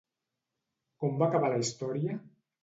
[1.03, 2.19] Com va acabar la història?